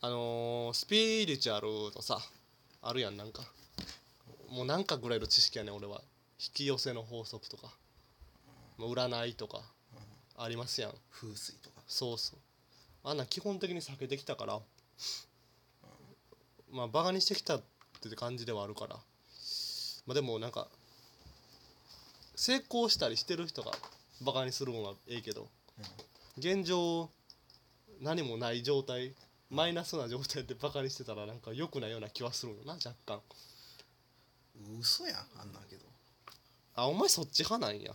[0.00, 2.20] あのースピリチュアルのさ
[2.82, 3.42] あるやんなんか。
[4.48, 6.02] もうなんかぐらいの知識やねん俺は。
[6.38, 7.74] 引き寄せの法則とか。
[8.76, 9.60] もう占いとか。
[10.36, 10.92] ありますやん。
[11.10, 11.82] 風水とか。
[11.88, 12.38] そうそう。
[13.02, 14.60] あんなん基本的に避けてきたから。
[16.70, 17.62] まあバカにしてきたっ
[18.00, 18.94] て感じではあるから。
[20.06, 20.68] まあでもなんか
[22.36, 23.72] 成功したりしてる人が
[24.24, 25.48] バカにするのはええけど。
[26.36, 27.10] 現状
[28.00, 29.12] 何もない状態
[29.50, 33.20] マイナスな状態でバカにしてたらなんか良くないような気はするよな若干。
[34.78, 35.84] 嘘やんあんなんけど。
[36.74, 37.92] あお前そっち派なんや。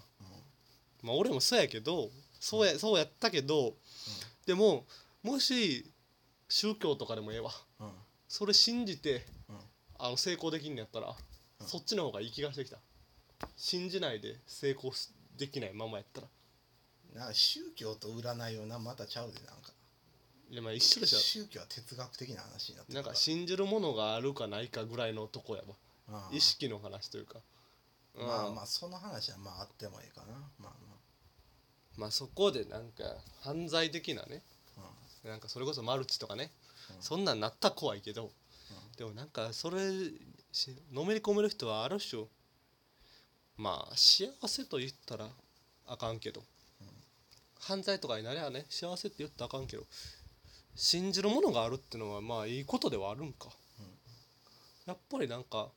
[1.03, 3.75] まあ俺もそうやけどそうや,、そうやったけど、
[4.45, 4.85] でも
[5.21, 5.85] もし
[6.49, 7.51] 宗教とかでもええわ。
[7.79, 7.91] うん。
[8.27, 9.57] それ信じてうん。
[9.99, 11.15] あの成功できんのやったら、
[11.59, 11.67] うん。
[11.67, 12.77] そっちの方がいい気がしてきた。
[13.57, 16.27] 信じないで成功しできないままやったら。
[17.13, 19.72] な宗教と占いはなまたちゃうでなんか
[20.53, 25.75] いやまあ一緒でし宗教は哲学的な話になってょなんるか信じるものがあるかないかぐらいのとこやわ
[26.11, 26.35] ああ。
[26.35, 27.39] 意識の話というか。
[28.15, 28.55] まあうん。
[28.55, 30.33] まあその話はまああってもいいかな。
[30.59, 30.73] まあ
[31.97, 32.11] まあ。
[32.11, 33.03] そこでなんか
[33.41, 34.43] 犯罪的なね。
[34.77, 34.83] ま
[35.25, 36.51] あなんかそれこそマルチとかね、
[36.95, 37.01] うん。
[37.01, 38.29] そんなんなったら怖いけど、
[38.95, 39.79] でもなんかそれ
[40.51, 42.25] しのめり込める人はある種
[43.57, 45.29] まあ幸せと言ったら
[45.87, 46.43] あかんけど、
[47.59, 49.83] 犯罪とかになりゃね幸せって言ったらあかんけど
[50.75, 53.49] 信じるものがあるってのはまあいいことではあるんか、
[54.85, 55.69] やっぱりなんか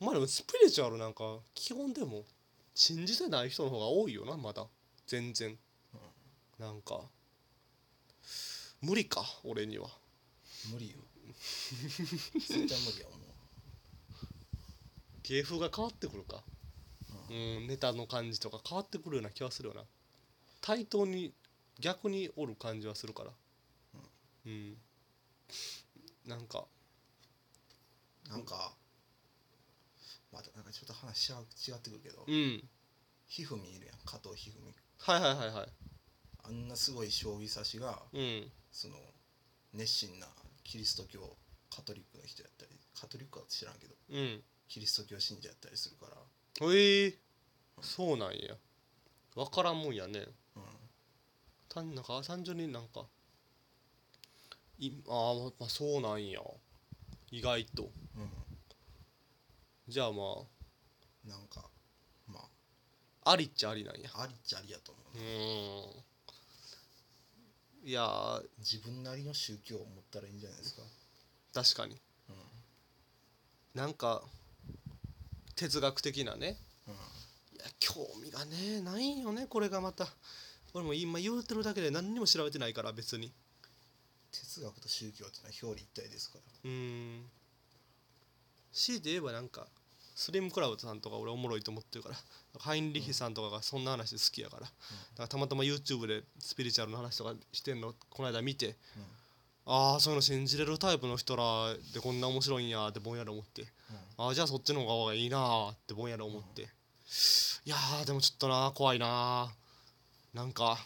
[0.00, 2.24] まあでもスピリチュアルなんか基本でも
[2.74, 4.66] 信じてない人の方が多いよなまだ。
[5.06, 5.58] 全然、
[6.58, 7.00] なんか
[8.80, 9.88] 無理か俺には。
[10.72, 10.98] 無理よ。
[12.38, 13.20] 絶対無理やも
[15.24, 16.42] 芸風が変わってくるか。
[17.30, 19.82] うんネタの感じとか変わってくるような気はするよな。
[20.60, 21.32] 対等に
[21.80, 23.30] 逆におる感じはするから
[24.46, 24.76] うん。
[26.26, 26.66] なんか。
[28.26, 28.74] うなんか。
[30.32, 31.34] またなんかちょっと話違
[31.72, 32.24] ってくるけど。
[32.26, 32.68] うん。
[33.26, 33.96] ひふみいるやん。
[34.04, 34.74] 加藤ひふみ。
[34.98, 35.68] はいはいはいはい。
[36.44, 38.50] あんなすごい将棋指しがうん。
[38.72, 38.94] その
[39.74, 40.26] 熱心な
[40.64, 41.36] キリスト教
[41.74, 44.42] カトリックの人やったりカトリックは知らんけどうん。
[44.68, 46.06] キリスト教信者やったりするか
[46.60, 46.66] ら。
[46.72, 47.14] へえ。
[47.82, 48.54] そうなんや。
[49.34, 50.26] 分からんもんやね。
[50.56, 50.62] うん。
[51.68, 53.06] 単なんか単純になんか
[54.80, 56.40] いあーまあそうなんや。
[57.30, 57.84] 意外と。
[57.84, 57.90] う
[59.86, 60.18] じゃあまん
[61.28, 61.68] なんか
[62.26, 62.40] ま
[63.24, 63.30] あ。
[63.32, 64.08] ありっちゃありなんや。
[64.14, 65.24] あありっちゃありやと思ううー
[67.84, 67.88] ん。
[67.88, 68.42] いやー。
[68.58, 70.82] 自分なりの宗教を持ったらいいんじゃないですか。
[71.52, 72.00] 確かに。
[72.30, 72.36] うん。
[73.74, 74.22] なんか
[75.56, 76.56] 哲学的なね。
[76.88, 76.94] うん。
[76.94, 76.96] い
[77.58, 80.06] や興味がねないんよねこれがまた。
[80.72, 83.32] 俺も今言うてるだけで何にも調べてないから別に
[84.32, 86.44] 哲学と宗教っていうのは表裏一体ですから。
[86.64, 87.30] うーん。
[88.72, 89.66] 強いて言えばなんか
[90.14, 92.16] スリムクラブさんとか俺おもろいと思ってるから
[92.58, 94.72] ハインリヒさんとかがそんな話好きやから,、だか
[95.18, 98.76] らたまたま YouTube でスピリチュアルの話とかしてんのこの間見て、
[99.66, 103.66] ああそういうの信じれるタイプの人らでこんな面白いんやってぼんやり思って、
[104.18, 106.66] ああじゃあそっちの方がいいなーってぼんやり思って、い
[107.70, 110.36] やーでもちょっとな怖いなー。
[110.36, 110.78] なんか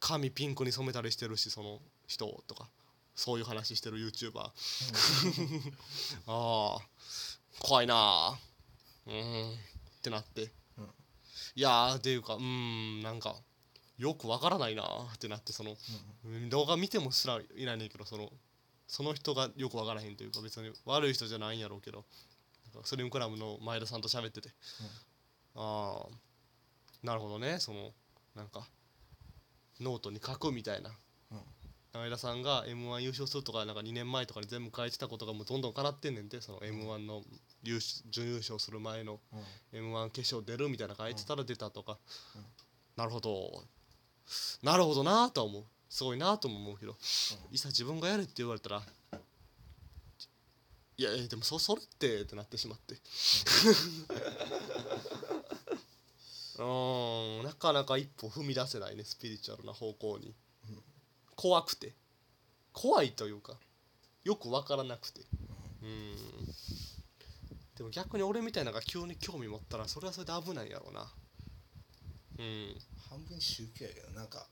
[0.00, 1.78] 髪ピンクに染めたりしてるしその
[2.10, 2.68] 人とか
[3.14, 4.50] そういう話してる YouTuber あ
[6.26, 6.78] あ
[7.60, 9.10] 怖いなー。
[9.10, 9.52] うん。
[9.52, 9.56] っ
[10.02, 10.84] てなって、うん。
[11.54, 13.36] いやーっていうかうーんなんか
[13.98, 15.14] よくわからないなー。
[15.14, 15.76] ってなってその、
[16.48, 18.32] 動画見てもすらいないねんけどその
[18.88, 22.04] その人がよくわからへんというか別に悪い人じゃないんやろうけど
[22.82, 24.48] スリムクラブの前田さんと喋ってて、
[25.54, 27.60] ああなるほどね。
[27.60, 27.92] その
[28.34, 28.66] なんか
[29.80, 30.90] ノートに書くみたいな
[31.94, 37.22] うん前田さんが m 1優勝するとかなんか2年前とかに全部書いてたことがもうどんどん叶ってんねんてその m 1の
[37.64, 39.18] 優勝準優勝する前の
[39.72, 39.78] うん。
[39.78, 41.98] m 1決勝出るみたいな書いてたら出たとか、
[42.96, 43.64] なるほど。
[44.62, 45.64] なるほどなとは思う。
[45.88, 46.96] すごいなとも思うけど、
[47.50, 48.82] いざ自分がやれって言われたら
[50.96, 52.94] いやいやでもそそれってってなってしまって。
[52.94, 52.98] う
[56.62, 60.34] ーんなかなか一歩踏み出せないねスピリチュアルな方向に、
[61.40, 61.94] 怖くて。
[62.74, 63.54] 怖いというか
[64.24, 65.22] よく分からなくて。
[65.82, 66.14] うん。
[67.78, 71.10] でも逆に俺みたいなのが急に興味持ったらそれはそれで危ないやろうな。
[72.38, 72.76] うん。
[73.08, 74.46] 半分宗教やけどなんか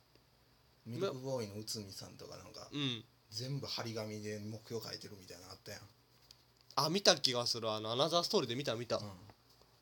[0.87, 3.05] ミルクボーイの内海さんとかなんかうん。
[3.31, 5.81] 全部張り紙で目標書いてるみたいなのあったやん、
[6.77, 7.71] あ見た気がする。
[7.71, 8.97] あのアナザーストーリーで見た見た。
[8.97, 9.03] うん、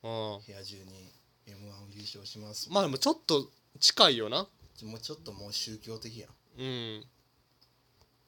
[0.03, 1.13] 部屋中に
[1.47, 2.67] m 1を優勝します。
[2.69, 3.49] まあでもちょっと
[3.79, 4.45] 近いよな。
[4.83, 7.05] もうちょっともう宗教的やんうん。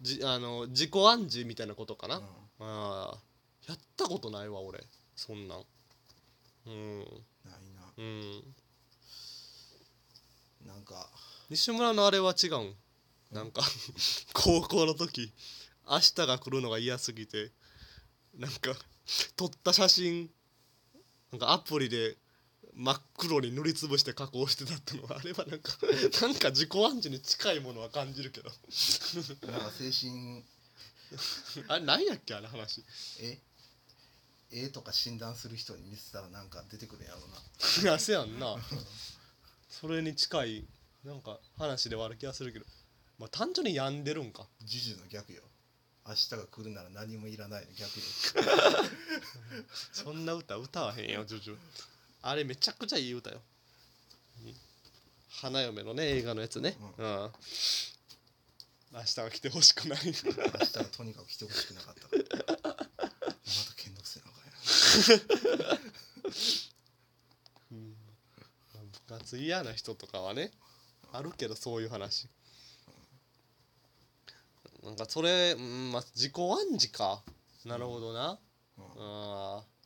[0.01, 2.23] じあの自己暗示みたいなことかな、うん。
[2.59, 3.17] ああ
[3.67, 4.83] やったことないわ俺。
[5.15, 5.65] そんなん。
[6.67, 6.99] うん
[7.45, 7.51] な。
[7.51, 7.61] い
[7.97, 8.55] うん。
[10.65, 11.09] ななんか。
[11.49, 12.75] 西村のあれは違うん？
[13.31, 13.61] なんか
[14.33, 15.31] 高校の時
[15.87, 17.51] 明日が来るのが嫌すぎて
[18.37, 18.73] なんか
[19.35, 20.29] 撮った写真
[21.31, 22.17] なんかアプリで
[22.79, 25.73] 真っ黒に塗りつぶして加工してたってのはあれはなんか
[26.25, 28.49] なんか自己暗示に近いものは感じるけど。
[29.51, 30.45] なんか精神。
[31.67, 32.85] あれ何やっけあれ話。
[33.19, 33.37] え？
[34.51, 37.99] 絵とか診断する人に見せたらなんか出てくるんやろうな。
[37.99, 38.55] せやんな。
[39.69, 40.65] それに近い
[41.03, 42.65] なんか話ではある気がするけど。
[43.17, 44.47] まあ単純に病んでるんか。
[44.61, 45.43] ジュジュの逆よ。
[46.07, 48.05] 明日が来るなら何もいらないの逆よ。
[49.91, 51.57] そんな歌歌わへんよジュジュ
[52.21, 53.41] あれめちゃくちゃいい歌よ。
[55.29, 56.75] 花嫁のね映画のやつね。
[56.97, 57.31] ううん、
[58.93, 59.99] 明日は来てほしくない。
[60.05, 62.01] 明日がとにかく来てほしくなかった。
[62.09, 64.45] からまた剣道せなあかん。
[65.13, 65.17] や
[65.69, 65.79] な
[67.71, 67.95] うん
[69.07, 70.51] 部活嫌な人とかはね
[71.13, 72.27] あるけどそういう話。
[74.83, 77.21] なんかそれ、うんまあ、自己暗示か。
[77.65, 78.39] なるほどな、
[78.77, 78.85] うん。
[78.97, 79.78] あー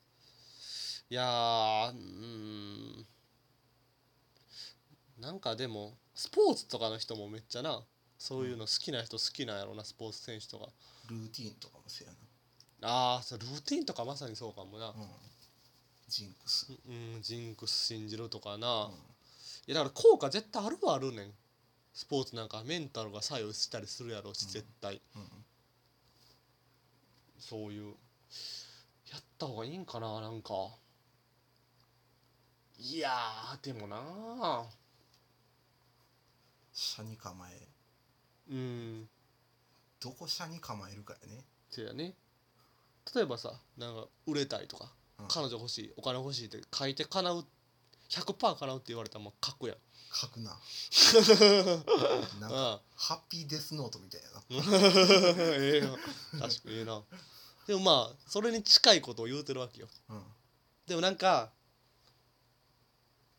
[1.09, 3.05] いやーうん。
[5.19, 7.81] なんかでもスポーツとかの人もめっちゃな
[8.17, 10.67] そういうの好きな人好きなんやろなスポーツ選手とか。
[11.09, 12.11] ルーティーンとかもせや
[12.81, 14.87] ああそうルーティンとかまさにそうかもな。
[14.87, 14.95] な、うん、
[16.07, 18.91] ジンクス、うん、ジンクス信じるとかな、うん。
[18.91, 18.95] い
[19.67, 21.31] やだから効果絶対あるはあるねん。
[21.93, 24.51] スポーツなんかメンタルが作用したりするやろうしうん。
[24.51, 25.27] 絶対、うん。
[27.39, 27.93] そういう。
[29.11, 30.53] やった方がいいんかななんか
[32.77, 34.63] いやーでもなー。
[36.73, 37.67] 車に構え。
[38.51, 39.07] うん。
[40.01, 42.13] どこ車に構えるかやね、せやね。
[43.15, 45.27] 例えばさなんか売れたいとか、うん。
[45.27, 47.45] 彼女欲しいお金欲しいって書いて叶う
[48.09, 49.77] 100%叶うって言われたらもう書くやん。
[50.13, 50.51] 書くな。
[52.39, 54.37] なんかあハッピーデスノートみたいやな。
[54.39, 54.43] あ
[55.57, 55.91] ええな
[56.47, 57.01] 確かにええな。
[57.65, 59.87] でもまあそれに近いことを言うてるわけよ。
[60.09, 60.23] うん。
[60.85, 61.51] でもなんか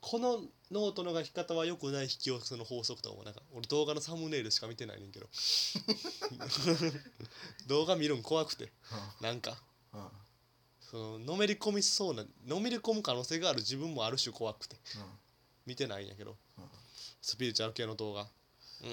[0.07, 5.27] このノートの書き方は良くない引き寄せの法則とかもなんか俺動画のサムネイルしか見てないねんけど。
[7.69, 8.71] 動画見るん怖くて。
[9.23, 9.57] なんか。
[10.91, 14.77] そののめり込みそうなのめり込む可能性がある自分もある種怖くて。
[15.65, 16.37] 見てないんやけど。
[16.59, 16.69] うん。
[17.23, 18.21] スピリチュアル系の動画。
[18.21, 18.41] うん確
[18.83, 18.89] か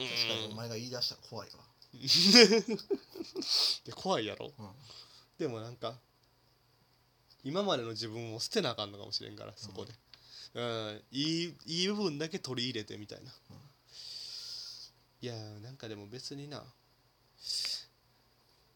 [0.48, 1.60] にお前が言い出したら怖いわ。
[3.84, 4.54] で怖いやろ？
[4.58, 4.72] うん。
[5.38, 6.00] でもなんか
[7.44, 9.98] 今までの自分を捨てなあかんのかもしれんからそこで、うん、
[10.54, 13.58] いいいい部分だけ取り入れてみたいな、うん
[15.22, 16.64] いやーなんかでも別にな。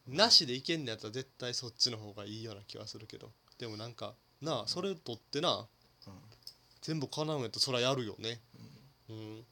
[0.06, 3.32] なしでいけんのやったら絶対そっちの方がいいような気はするけど。
[3.58, 5.66] でもなんかなあそれ取ってな。
[6.06, 6.12] うん。
[6.82, 8.40] 全部叶うんやったらそりゃやるよね。
[9.10, 9.16] うん。
[9.16, 9.44] うん。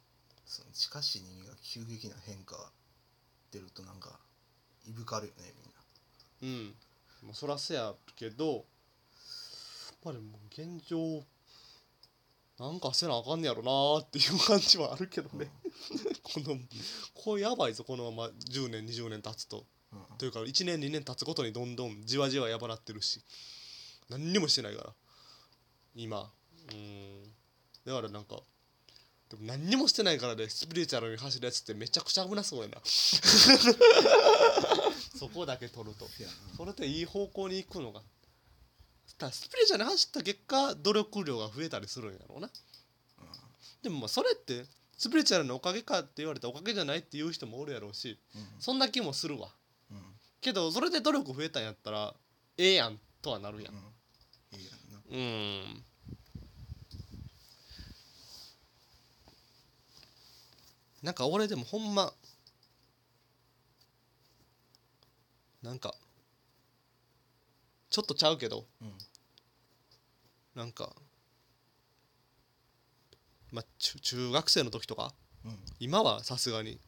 [0.47, 2.71] その近しにが急激な変化
[3.51, 4.21] 出るとなんか
[4.87, 5.53] いぶかるよね
[6.43, 6.57] みんな。
[6.61, 6.75] うん。
[7.25, 8.65] まあそらせやけど。
[10.05, 11.25] まあでも現状
[12.59, 15.51] なんかせなあかんねやろなーっていう感じはあるけどね、
[16.23, 16.57] この
[17.15, 19.59] これやばいぞこのまま10年20年経つと。
[19.93, 23.23] うんというか1年2年経つごとにどんどんじわじわやばなってるし。
[24.09, 24.93] 何にもしてないから。
[25.95, 26.31] 今。
[26.73, 27.23] うん。
[27.85, 28.41] だからなんか
[29.31, 32.79] でも何にもしてないからでスピリチュアルに走るやつってめちゃくちゃ危なそうやな。
[35.19, 36.07] そこだけ取ると。
[36.57, 38.07] それっていい方向に行くのがた
[39.19, 42.51] だスピリチュアルに走った結果努力量が増えたりするんやろうな。
[43.83, 44.65] でもまあそれって
[44.97, 48.61] スピリチュアルのおかげかって言われたらおかげじゃないって言う人もおるやろうしうん。
[48.61, 49.49] そんな気もするわ。
[49.91, 49.99] うん。
[50.41, 52.15] けどそれで努力増えたんやったら
[52.57, 53.75] ええやんとはなるやん。
[53.75, 54.59] うん。
[54.59, 55.01] いいやんな。
[55.11, 55.85] うん。
[61.03, 62.15] なんか俺でもほんま
[65.63, 65.95] なんか
[67.95, 68.67] ちょっとちゃうけど。
[68.83, 68.93] うん
[70.57, 70.95] なんか
[73.53, 75.13] まあ中中学生の時とか？
[75.45, 76.81] うん今はさすがに。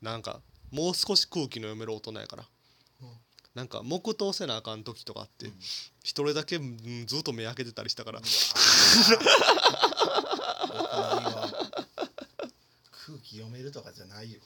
[0.00, 0.40] なんか
[0.70, 2.44] もう少し空気の読める大人やから。
[3.02, 3.08] うん
[3.54, 5.54] なんか黙祷せなあかん時とかあってうん
[6.04, 8.20] 一人だけうんずっと目開けてたりしたから。
[8.20, 8.30] 空
[13.24, 14.38] 気読めるとかじゃないよ。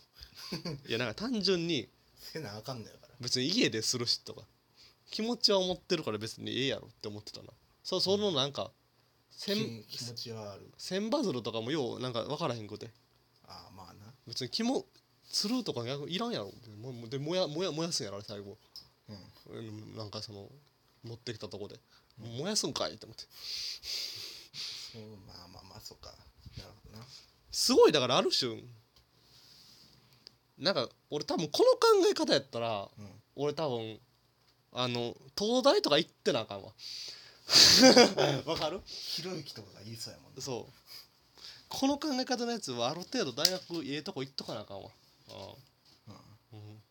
[0.89, 3.15] いやなんか単純にせなあかんのやから。
[3.21, 4.43] 別に家でするしとか
[5.13, 7.49] 気持ちは思ってるから別にええやろって思ってたな。
[7.85, 8.73] そうそのなんか
[9.31, 10.73] 千気気持ちはある。
[10.79, 12.91] 千バズルとかもようなんか分からへんくて。
[13.47, 14.13] ああまあな。
[14.27, 14.87] 別に気も
[15.31, 16.47] つるとか逆にいらんやろ。
[16.81, 18.57] もうもうで燃や燃や燃やすんやろあれ最後。
[19.51, 19.59] うん。
[19.59, 20.49] うんなんかその
[21.05, 21.79] 持ってきたとこで。
[22.19, 23.25] 燃やすんかいって思って。
[23.33, 26.11] そうまあまあまあそうか。
[26.57, 27.05] なるほどな。
[27.51, 28.63] すごいだからある種
[30.57, 33.11] なんか俺多分この考え方やったらうん。
[33.37, 33.99] 俺多分
[34.75, 36.73] あの東大とか行ってなあかんわ。
[38.47, 38.81] わかる？
[38.87, 40.41] ひろゆきとかが言いそうやもんね。
[40.41, 40.73] そう。
[41.69, 44.91] この考え方のやつはある程度大学ええとこ行っとかなあかんわ。
[46.53, 46.83] うん、うん、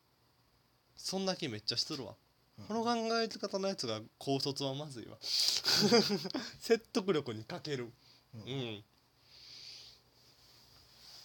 [0.98, 2.16] そんな気めっちゃしとるわ、
[2.60, 2.66] うん。
[2.66, 5.18] この考え方のやつが高卒はまずいわ。
[5.22, 7.92] 説得力に欠ける。
[8.34, 8.42] うん。
[8.42, 8.84] うん。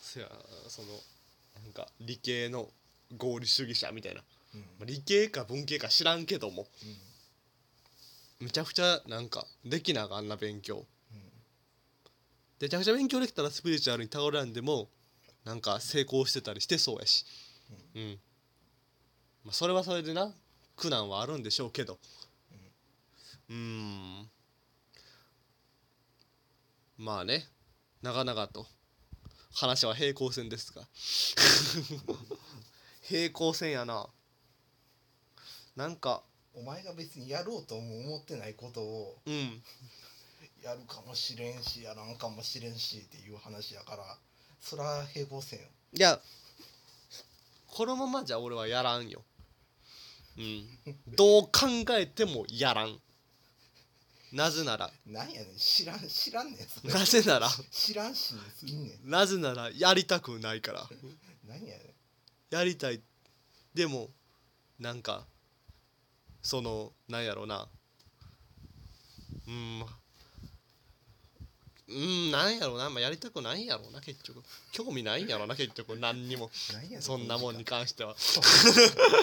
[0.02, 0.30] せや
[0.68, 0.88] その
[1.62, 2.70] なんか理系の
[3.16, 4.22] 合理主義者みたいな
[4.80, 6.66] うん理系か文系か知らんけども。
[6.82, 7.06] うん
[8.38, 10.84] むちゃくちゃなんかできなあかんな勉強。
[12.60, 14.88] めちゃくちゃ勉強できたらスピリチュアルに頼らんでも
[15.44, 17.24] なんか成功してたりしてそうやし。
[17.94, 18.18] うん、
[19.44, 20.32] まあ、それはそれでな
[20.76, 21.98] 苦難はあるんでしょうけど。
[23.48, 24.28] うん。
[26.98, 27.46] まあね。
[28.02, 28.66] 長々と。
[29.54, 30.86] 話は平行線ですが。
[33.02, 34.06] 平行線やな。
[35.76, 36.22] なんか
[36.54, 39.62] お前が別にやろうとも思ってないことをうん。
[40.64, 44.18] やるかもしれんしやらんかもしれんしっていう話やから
[44.60, 45.66] そら平行線よ。
[45.92, 46.20] いや
[47.68, 49.22] このままじゃ俺はやらんよ。
[50.38, 50.78] うん。
[51.14, 51.50] どう考
[51.90, 53.00] えてもやらん。
[54.32, 54.90] なぜなら。
[55.04, 57.50] なんやねん知らん知らんねんなぜなら。
[57.70, 59.10] 知らんしいんねん。
[59.10, 60.88] なぜならやりたくないから。
[61.44, 61.94] なんやね
[62.50, 63.02] やりたい。
[63.74, 64.10] でも
[64.78, 65.26] なんか
[66.46, 67.66] そのなんやろうな。
[69.48, 69.84] うん
[71.88, 74.42] うんなんやろうな、まあ、やりたくないんやろうな結局。
[74.70, 75.96] 興味ないんやろうな結局。
[75.96, 76.50] 何にも。
[77.00, 78.14] そんなもんに関しては